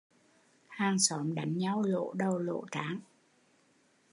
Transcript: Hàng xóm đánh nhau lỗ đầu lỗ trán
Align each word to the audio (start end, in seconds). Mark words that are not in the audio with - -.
Hàng 0.67 0.99
xóm 0.99 1.35
đánh 1.35 1.57
nhau 1.57 1.81
lỗ 1.81 2.13
đầu 2.13 2.39
lỗ 2.39 2.63
trán 2.71 2.99